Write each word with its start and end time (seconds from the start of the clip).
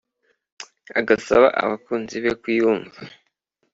agasaba 0.99 1.47
abakunzi 1.61 2.15
be 2.23 2.31
kuyumva 2.41 2.99